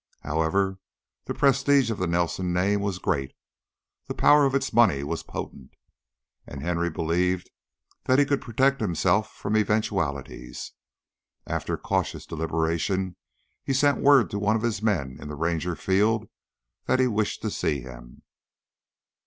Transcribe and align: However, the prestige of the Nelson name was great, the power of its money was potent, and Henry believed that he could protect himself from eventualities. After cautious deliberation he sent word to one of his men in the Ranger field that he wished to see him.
However, 0.21 0.79
the 1.25 1.35
prestige 1.35 1.91
of 1.91 1.99
the 1.99 2.07
Nelson 2.07 2.51
name 2.51 2.81
was 2.81 2.97
great, 2.97 3.35
the 4.07 4.15
power 4.15 4.47
of 4.47 4.55
its 4.55 4.73
money 4.73 5.03
was 5.03 5.21
potent, 5.21 5.75
and 6.47 6.63
Henry 6.63 6.89
believed 6.89 7.51
that 8.05 8.17
he 8.17 8.25
could 8.25 8.41
protect 8.41 8.81
himself 8.81 9.31
from 9.31 9.55
eventualities. 9.55 10.71
After 11.45 11.77
cautious 11.77 12.25
deliberation 12.25 13.15
he 13.63 13.73
sent 13.73 14.01
word 14.01 14.31
to 14.31 14.39
one 14.39 14.55
of 14.55 14.63
his 14.63 14.81
men 14.81 15.19
in 15.21 15.27
the 15.27 15.35
Ranger 15.35 15.75
field 15.75 16.27
that 16.87 16.99
he 16.99 17.05
wished 17.05 17.43
to 17.43 17.51
see 17.51 17.81
him. 17.81 18.23